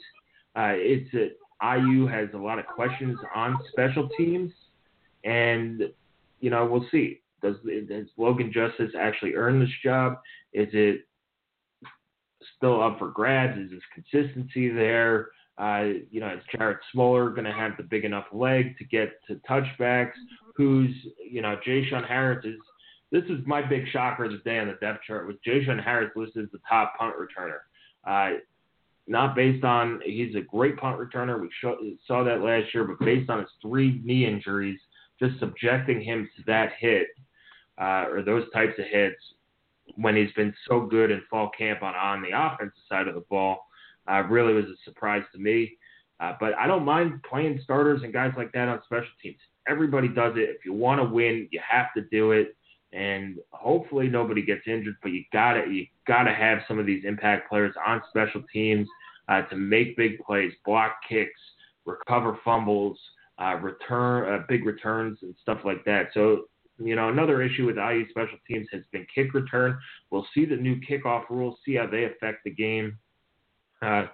[0.57, 1.31] Uh, it's a,
[1.77, 4.51] IU has a lot of questions on special teams,
[5.23, 5.83] and
[6.45, 7.21] you know, we'll see.
[7.41, 7.55] Does,
[7.89, 10.19] does Logan Justice actually earn this job?
[10.53, 11.07] Is it
[12.55, 13.57] still up for grabs?
[13.57, 15.29] Is his consistency there?
[15.57, 19.13] Uh, you know, is Jared Smolar going to have the big enough leg to get
[19.27, 20.11] to touchbacks?
[20.55, 20.91] Who's,
[21.27, 22.59] you know, J-Shun Harris is.
[23.11, 25.25] This is my big shocker of the day on the depth chart.
[25.25, 27.61] Was J-Shun Harris listed as the top punt returner?
[28.05, 28.37] Uh,
[29.07, 31.41] not based on he's a great punt returner.
[31.41, 34.79] We show, saw that last year, but based on his three knee injuries,
[35.19, 37.07] just subjecting him to that hit
[37.79, 39.21] uh, or those types of hits
[39.95, 43.23] when he's been so good in fall camp on on the offensive side of the
[43.29, 43.67] ball
[44.09, 45.77] uh, really was a surprise to me.
[46.19, 49.37] Uh, but I don't mind playing starters and guys like that on special teams.
[49.67, 50.49] Everybody does it.
[50.49, 52.55] If you want to win, you have to do it.
[52.93, 57.49] And hopefully nobody gets injured, but you gotta you gotta have some of these impact
[57.49, 58.87] players on special teams
[59.27, 61.39] uh, to make big plays, block kicks,
[61.85, 62.97] recover fumbles,
[63.41, 66.07] uh, return uh, big returns and stuff like that.
[66.13, 66.45] So
[66.77, 69.77] you know another issue with IU special teams has been kick return.
[70.11, 72.97] We'll see the new kickoff rules, see how they affect the game.
[73.81, 74.05] Uh,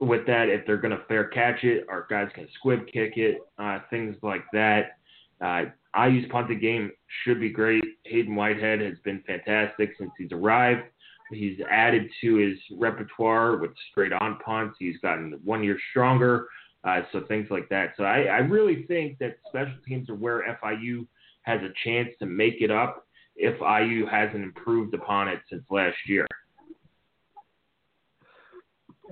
[0.00, 3.38] with that, if they're going to fair catch it, our guys can squib kick it,
[3.58, 4.98] uh, things like that.
[5.40, 5.64] Uh,
[5.96, 6.90] IU's punting game
[7.22, 7.84] should be great.
[8.06, 10.82] Haydon Whitehead has been fantastic since he's arrived.
[11.30, 14.76] He's added to his repertoire with straight on punts.
[14.78, 16.48] He's gotten one year stronger.
[16.84, 17.94] Uh, so things like that.
[17.96, 21.06] So I, I really think that special teams are where FIU
[21.42, 25.96] has a chance to make it up if IU hasn't improved upon it since last
[26.06, 26.26] year.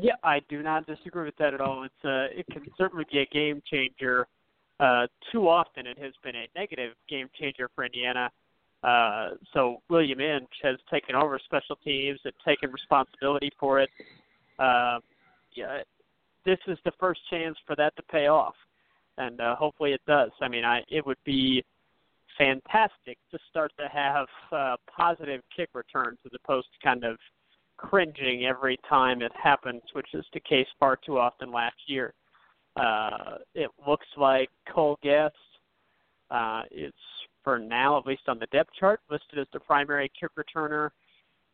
[0.01, 1.85] Yeah, I do not disagree with that at all.
[1.85, 4.27] It's uh, it can certainly be a game changer.
[4.81, 8.31] Uh, too often it has been a negative game changer for Indiana.
[8.83, 13.91] Uh, so William Inge has taken over special teams and taken responsibility for it.
[14.59, 14.99] Uh,
[15.55, 15.83] yeah,
[16.45, 18.55] this is the first chance for that to pay off,
[19.19, 20.31] and uh, hopefully it does.
[20.41, 21.65] I mean, I it would be
[22.39, 27.19] fantastic to start to have uh, positive kick returns as opposed to kind of
[27.77, 32.15] cringing every time it happens, which is the case far too often last year.
[32.77, 35.35] Uh, it looks like Cole Gest
[36.31, 36.93] uh, is,
[37.45, 40.91] for now, at least on the depth chart, listed as the primary kick returner.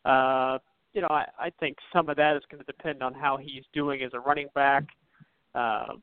[0.04, 0.58] Uh,
[0.92, 3.64] you know, I, I think some of that is going to depend on how he's
[3.72, 4.84] doing as a running back.
[5.54, 5.94] Uh,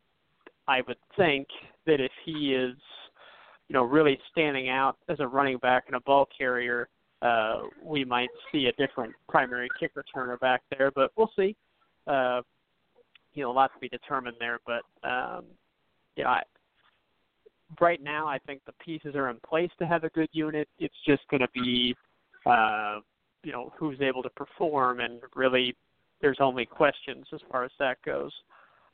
[0.67, 1.47] I would think
[1.85, 2.75] that if he is,
[3.67, 6.87] you know, really standing out as a running back and a ball carrier,
[7.21, 10.91] uh, we might see a different primary kick returner back there.
[10.91, 11.55] But we'll see.
[12.07, 12.41] Uh,
[13.33, 14.59] you know, a lot to be determined there.
[14.65, 15.45] But um,
[16.15, 16.43] you know, I,
[17.79, 20.67] right now, I think the pieces are in place to have a good unit.
[20.79, 21.95] It's just going to be,
[22.45, 22.99] uh,
[23.45, 25.75] you know, who's able to perform, and really,
[26.21, 28.31] there's only questions as far as that goes.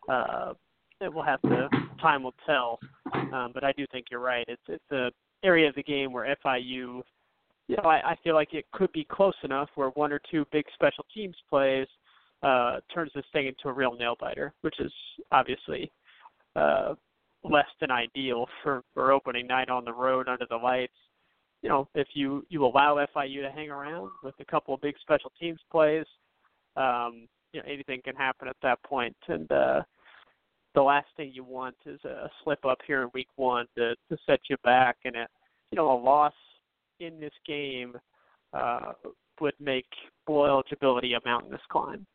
[0.09, 0.53] Uh,
[0.99, 1.69] it will have to
[2.01, 2.79] time will tell.
[3.13, 4.45] Um, but I do think you're right.
[4.47, 5.09] It's it's a
[5.43, 7.01] area of the game where FIU,
[7.67, 10.45] you know, I, I feel like it could be close enough where one or two
[10.51, 11.87] big special teams plays
[12.43, 14.91] uh, turns this thing into a real nail biter, which is
[15.31, 15.91] obviously
[16.55, 16.93] uh,
[17.43, 20.93] less than ideal for for opening night on the road under the lights.
[21.61, 24.95] You know, if you you allow FIU to hang around with a couple of big
[25.01, 26.05] special teams plays,
[26.75, 29.15] um, you know anything can happen at that point.
[29.27, 29.81] And uh,
[30.73, 34.17] the last thing you want is a slip up here in week one to to
[34.25, 35.27] set you back, and a
[35.71, 36.33] you know a loss
[36.99, 37.95] in this game
[38.53, 38.93] uh,
[39.39, 39.87] would make
[40.25, 42.05] bowl eligibility a mountainous climb.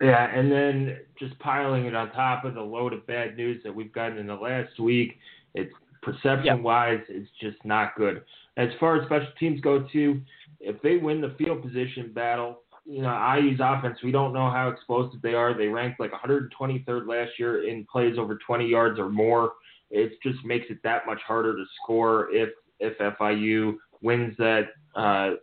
[0.00, 3.72] Yeah, and then just piling it on top of the load of bad news that
[3.72, 5.18] we've gotten in the last week,
[5.54, 8.22] it's perception wise, it's just not good.
[8.56, 10.20] As far as special teams go, too,
[10.60, 14.68] if they win the field position battle, you know, IU's offense, we don't know how
[14.68, 15.56] explosive they are.
[15.56, 19.52] They ranked like 123rd last year in plays over 20 yards or more.
[19.90, 25.36] It just makes it that much harder to score if if FIU wins that uh,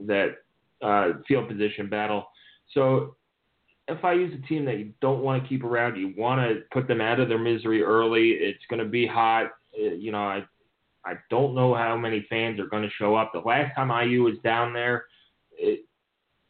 [0.00, 0.38] that
[0.82, 2.26] uh, field position battle.
[2.74, 3.16] So
[3.88, 5.96] FIU is a team that you don't want to keep around.
[5.96, 8.30] You want to put them out of their misery early.
[8.30, 9.52] It's going to be hot.
[9.78, 10.44] Uh, you know, I
[11.04, 13.32] I don't know how many fans are going to show up.
[13.32, 15.04] The last time IU was down there,
[15.52, 15.84] it,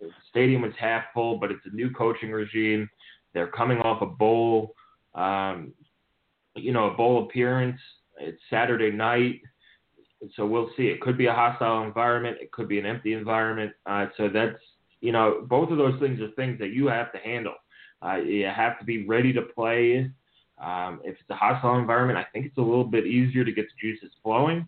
[0.01, 2.89] the stadium was half full, but it's a new coaching regime.
[3.35, 4.75] They're coming off a bowl,
[5.15, 5.75] um,
[6.55, 7.81] you know, a bowl appearance.
[8.19, 9.43] It's Saturday night,
[10.37, 10.87] so we'll see.
[10.87, 12.39] It could be a hostile environment.
[12.41, 13.73] It could be an empty environment.
[13.85, 14.57] Uh, so that's
[15.01, 17.55] you know, both of those things are things that you have to handle.
[18.05, 20.11] Uh, you have to be ready to play.
[20.63, 23.67] Um, if it's a hostile environment, I think it's a little bit easier to get
[23.67, 24.67] the juices flowing,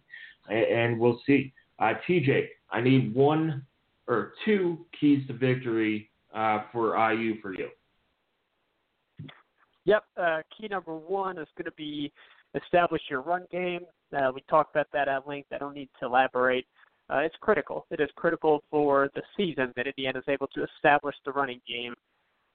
[0.48, 1.52] and, and we'll see.
[1.78, 3.64] Uh, TJ, I need one
[4.06, 7.68] or two keys to victory uh, for IU for you.
[9.84, 10.04] Yep.
[10.16, 12.12] Uh, key number one is going to be
[12.54, 13.80] establish your run game.
[14.14, 15.48] Uh, we talked about that at length.
[15.52, 16.66] I don't need to elaborate
[17.10, 17.86] uh, it's critical.
[17.90, 21.94] It is critical for the season that Indiana is able to establish the running game.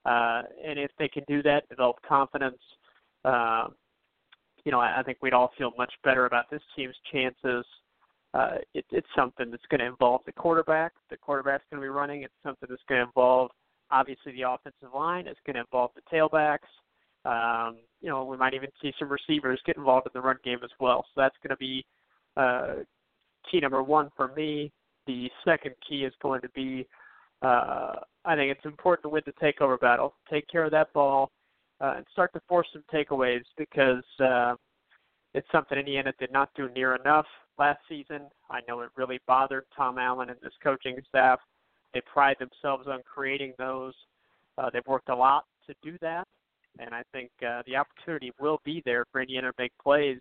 [0.06, 2.60] Uh, and if they can do that, develop confidence,
[3.26, 3.68] uh,
[4.66, 7.66] you know, I, I think we'd all feel much better about this team's chances.
[8.34, 10.94] Uh, it, it's something that's going to involve the quarterback.
[11.10, 12.24] The quarterback's going to be running.
[12.24, 13.52] It's something that's going to involve,
[13.92, 15.28] obviously, the offensive line.
[15.28, 16.70] It's going to involve the tailbacks.
[17.26, 20.60] Um, you know, we might even see some receivers get involved in the run game
[20.64, 21.06] as well.
[21.14, 21.86] So that's going to be
[22.36, 22.84] uh,
[23.50, 24.72] key number one for me.
[25.06, 26.88] The second key is going to be
[27.44, 30.16] uh, I think it's important to win the takeover battle.
[30.30, 31.30] Take care of that ball
[31.82, 34.56] uh, and start to force some takeaways because uh,
[35.34, 37.26] it's something Indiana did not do near enough
[37.58, 38.22] last season.
[38.50, 41.40] I know it really bothered Tom Allen and his coaching staff.
[41.94, 43.94] They pride themselves on creating those.
[44.58, 46.28] Uh, they've worked a lot to do that,
[46.80, 50.20] and I think uh, the opportunity will be there for Indiana to make plays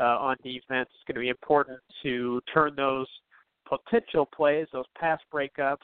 [0.00, 0.88] uh, on defense.
[0.94, 3.06] It's going to be important to turn those
[3.68, 5.78] potential plays, those pass breakups,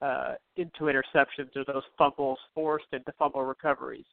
[0.00, 4.04] uh, into interceptions or those fumbles forced into fumble recoveries.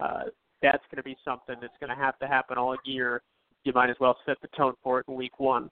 [0.00, 0.24] Uh,
[0.62, 3.22] that's going to be something that's going to have to happen all year.
[3.64, 5.70] You might as well set the tone for it in week one.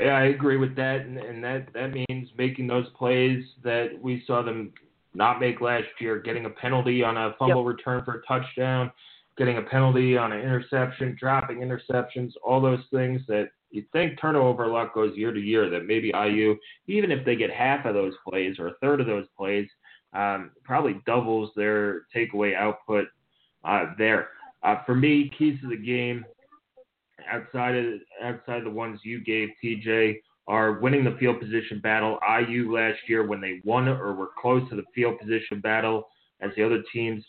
[0.00, 4.22] Yeah, I agree with that, and, and that that means making those plays that we
[4.26, 4.72] saw them
[5.12, 7.76] not make last year, getting a penalty on a fumble yep.
[7.76, 8.92] return for a touchdown,
[9.36, 14.68] getting a penalty on an interception, dropping interceptions, all those things that you think turnover
[14.68, 15.68] luck goes year to year.
[15.68, 16.56] That maybe IU,
[16.86, 19.68] even if they get half of those plays or a third of those plays,
[20.12, 23.06] um, probably doubles their takeaway output
[23.64, 24.28] uh, there.
[24.62, 26.24] Uh, for me, keys to the game
[27.30, 27.84] outside of
[28.22, 32.18] outside the ones you gave, TJ, are winning the field position battle.
[32.26, 36.08] IU last year when they won or were close to the field position battle
[36.40, 37.24] as the other teams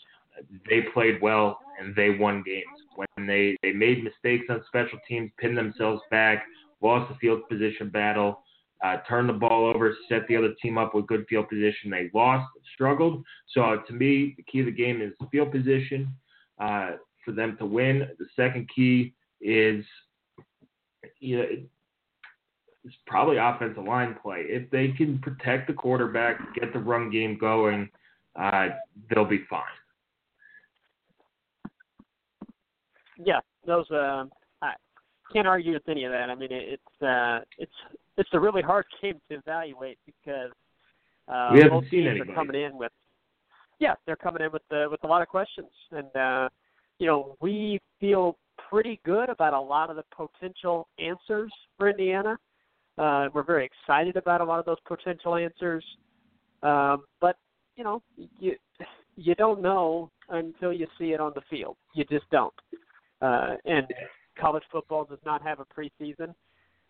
[0.68, 2.64] they played well and they won games.
[2.96, 6.44] when they, they made mistakes on special teams, pinned themselves back,
[6.80, 8.42] lost the field position battle,
[8.84, 11.90] uh, turned the ball over, set the other team up with good field position.
[11.90, 13.22] They lost, struggled.
[13.54, 16.14] So uh, to me, the key of the game is field position
[16.58, 16.92] uh,
[17.24, 18.08] for them to win.
[18.18, 19.84] The second key is
[21.18, 21.44] you know,
[22.84, 24.44] it's probably offensive line play.
[24.46, 27.88] If they can protect the quarterback, get the run game going,
[28.40, 28.68] uh,
[29.10, 29.62] they'll be fine.
[33.22, 34.24] Yeah, those uh,
[34.62, 34.72] I
[35.32, 36.30] can't argue with any of that.
[36.30, 37.72] I mean, it, it's uh, it's
[38.20, 40.50] it's a really hard game to evaluate because
[41.28, 42.30] uh, we haven't seen teams anybody.
[42.30, 42.92] are coming in with
[43.80, 46.48] yeah, they're coming in with uh, with a lot of questions, and uh,
[46.98, 48.36] you know we feel
[48.68, 52.36] pretty good about a lot of the potential answers for Indiana.
[52.98, 55.84] Uh, we're very excited about a lot of those potential answers,
[56.62, 57.36] um, but
[57.76, 58.02] you know
[58.38, 58.54] you
[59.16, 61.76] you don't know until you see it on the field.
[61.94, 62.52] You just don't.
[63.22, 63.86] Uh, and
[64.38, 66.34] college football does not have a preseason.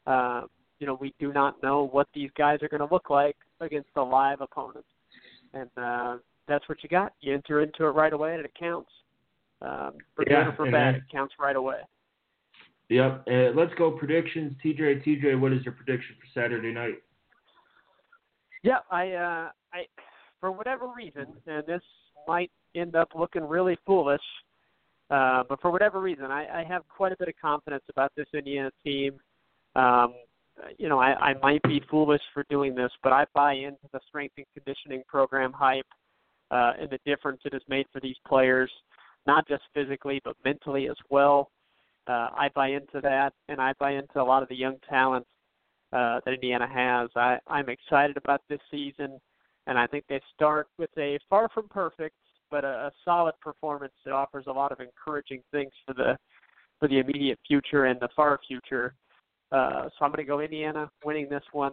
[0.07, 0.47] Uh,
[0.81, 3.91] you know, we do not know what these guys are going to look like against
[3.97, 4.85] a live opponent,
[5.55, 6.17] and uh,
[6.49, 7.13] that's what you got.
[7.21, 8.91] You enter into it right away, and it counts.
[9.63, 11.81] Um, for Yeah, good or for bad, it counts right away.
[12.89, 13.25] Yep.
[13.31, 14.55] Uh, let's go predictions.
[14.65, 16.95] TJ, TJ, what is your prediction for Saturday night?
[18.63, 19.87] Yeah, I, uh, I,
[20.41, 21.83] for whatever reason, and this
[22.27, 24.21] might end up looking really foolish,
[25.11, 28.27] uh, but for whatever reason, I, I have quite a bit of confidence about this
[28.35, 29.13] Indiana team.
[29.77, 30.15] Um,
[30.79, 34.01] you know, I, I might be foolish for doing this, but I buy into the
[34.09, 35.87] strength and conditioning program hype
[36.51, 38.71] uh, and the difference it has made for these players,
[39.27, 41.51] not just physically but mentally as well.
[42.07, 45.27] Uh, I buy into that, and I buy into a lot of the young talent
[45.93, 47.11] uh, that Indiana has.
[47.15, 49.21] I, I'm excited about this season,
[49.67, 52.15] and I think they start with a far from perfect
[52.51, 56.17] but a, a solid performance that offers a lot of encouraging things for the
[56.79, 58.95] for the immediate future and the far future.
[58.95, 59.10] Uh,
[59.51, 61.73] so I'm going to go Indiana winning this one,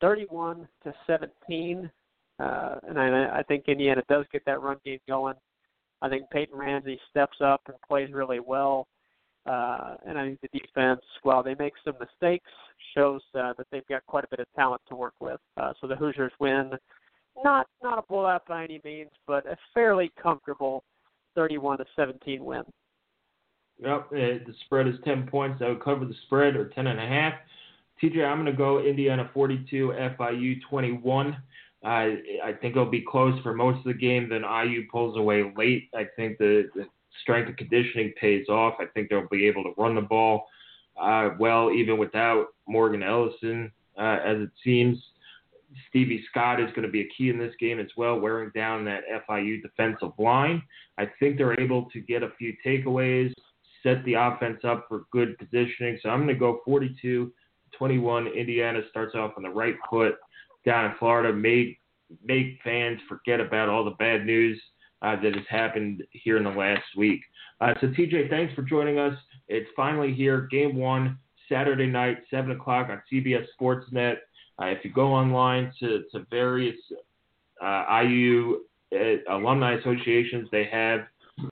[0.00, 1.90] 31 to 17,
[2.38, 5.34] uh, and I, I think Indiana does get that run game going.
[6.00, 8.88] I think Peyton Ramsey steps up and plays really well.
[9.44, 12.50] Uh, and I think the defense, while they make some mistakes,
[12.94, 15.40] shows uh, that they've got quite a bit of talent to work with.
[15.56, 16.72] Uh, so the Hoosiers win,
[17.42, 20.84] not not a blowout by any means, but a fairly comfortable
[21.34, 22.62] 31 to 17 win.
[23.80, 24.06] Yep.
[24.06, 25.62] Uh, the spread is 10 points.
[25.62, 27.34] I would cover the spread or 10 and a half.
[28.02, 31.36] TJ, I'm going to go Indiana 42, FIU 21.
[31.84, 34.28] Uh, I think it'll be close for most of the game.
[34.28, 35.88] Then IU pulls away late.
[35.94, 36.86] I think the, the
[37.22, 38.74] strength and conditioning pays off.
[38.80, 40.46] I think they'll be able to run the ball
[41.00, 44.98] uh, well, even without Morgan Ellison, uh, as it seems.
[45.88, 48.84] Stevie Scott is going to be a key in this game as well, wearing down
[48.84, 50.62] that FIU defensive line.
[50.98, 53.32] I think they're able to get a few takeaways,
[53.82, 55.98] set the offense up for good positioning.
[56.02, 57.32] So I'm going to go 42
[57.76, 58.28] 21.
[58.28, 60.14] Indiana starts off on the right foot
[60.64, 61.80] down in Florida, make,
[62.24, 64.60] make fans forget about all the bad news
[65.02, 67.20] uh, that has happened here in the last week.
[67.60, 69.16] Uh, so, TJ, thanks for joining us.
[69.48, 70.48] It's finally here.
[70.50, 71.18] Game one,
[71.48, 74.16] Saturday night, 7 o'clock on CBS Sportsnet.
[74.60, 76.76] Uh, if you go online to, to various
[77.62, 78.60] uh, IU
[78.94, 81.00] uh, alumni associations, they have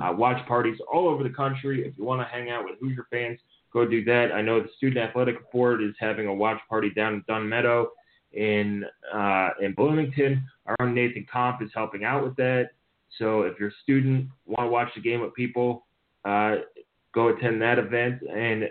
[0.00, 1.86] uh, watch parties all over the country.
[1.86, 3.38] If you want to hang out with Hoosier fans,
[3.72, 4.32] go do that.
[4.32, 7.90] I know the Student Athletic Board is having a watch party down in Dunn Meadow
[8.32, 10.44] in uh, in Bloomington.
[10.66, 12.70] Our own Nathan Comp is helping out with that.
[13.18, 15.86] So if you're a student, want to watch the game with people,
[16.24, 16.56] uh,
[17.12, 18.22] go attend that event.
[18.22, 18.68] And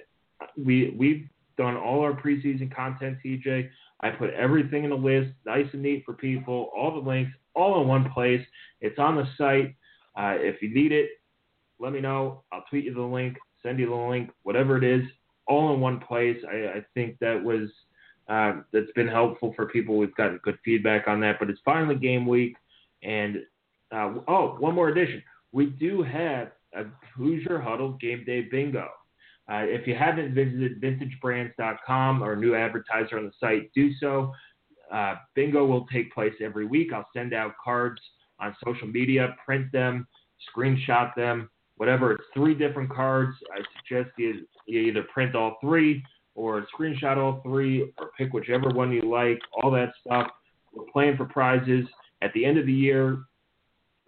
[0.57, 3.70] we we've done all our preseason content, TJ.
[4.01, 7.82] I put everything in a list, nice and neat for people, all the links, all
[7.82, 8.45] in one place.
[8.80, 9.76] It's on the site.
[10.16, 11.10] Uh, if you need it,
[11.80, 12.43] let me know.
[12.51, 15.03] I'll tweet you the link, send you the link, whatever it is,
[15.47, 16.38] all in one place.
[16.49, 17.70] I, I think that was
[18.30, 19.97] uh, that's been helpful for people.
[19.97, 21.38] We've gotten good feedback on that.
[21.39, 22.55] But it's finally game week,
[23.01, 23.38] and
[23.91, 25.24] uh, oh, one more addition.
[25.51, 26.86] We do have a
[27.16, 28.88] Hoosier Huddle game day bingo.
[29.51, 34.32] Uh, if you haven't visited vintagebrands.com, our new advertiser on the site, do so.
[34.93, 36.93] Uh, bingo will take place every week.
[36.93, 37.99] I'll send out cards
[38.39, 40.07] on social media, print them,
[40.55, 42.13] screenshot them, whatever.
[42.13, 43.35] It's three different cards.
[43.53, 46.03] I suggest you, you either print all three
[46.35, 50.31] or screenshot all three or pick whichever one you like, all that stuff.
[50.73, 51.85] We're playing for prizes.
[52.21, 53.19] At the end of the year,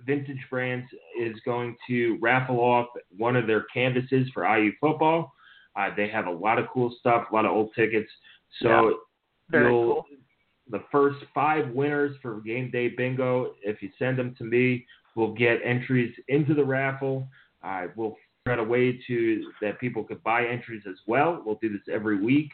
[0.05, 0.88] Vintage Brands
[1.19, 5.34] is going to raffle off one of their canvases for IU football.
[5.75, 8.09] Uh, they have a lot of cool stuff, a lot of old tickets.
[8.61, 8.91] So Yeah,
[9.49, 10.05] Very you'll, cool.
[10.72, 15.34] The first five winners for game day bingo, if you send them to me, will
[15.34, 17.28] get entries into the raffle.
[17.61, 18.15] I we'll
[18.47, 21.41] out a way to that people could buy entries as well.
[21.45, 22.49] We'll do this every week.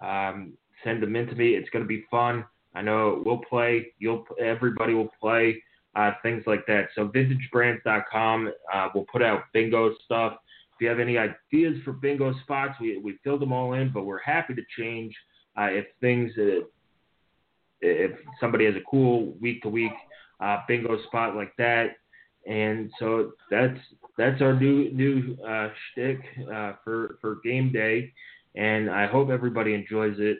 [0.00, 0.52] Um,
[0.84, 1.54] send them in to me.
[1.54, 2.44] It's going to be fun.
[2.74, 3.92] I know we'll play.
[3.98, 5.62] You'll everybody will play.
[5.94, 6.88] Uh, things like that.
[6.94, 8.50] So vintagebrands.com.
[8.72, 10.38] Uh, we'll put out bingo stuff.
[10.74, 14.04] If you have any ideas for bingo spots, we we filled them all in, but
[14.04, 15.14] we're happy to change
[15.58, 16.64] uh, if things uh,
[17.82, 19.92] if somebody has a cool week to week
[20.66, 21.96] bingo spot like that.
[22.46, 23.78] And so that's
[24.18, 26.20] that's our new new uh, shtick
[26.52, 28.12] uh, for for game day,
[28.56, 30.38] and I hope everybody enjoys it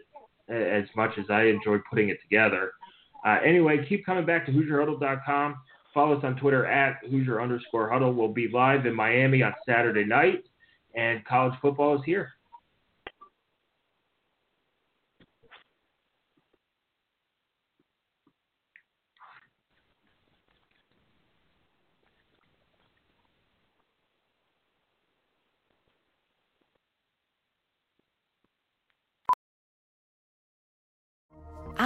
[0.49, 2.73] as much as I enjoy putting it together.
[3.25, 5.57] Uh, anyway, keep coming back to HoosierHuddle.com.
[5.95, 8.13] Follow us on Twitter at Hoosier underscore Huddle.
[8.13, 10.43] We'll be live in Miami on Saturday night,
[10.97, 12.33] and college football is here.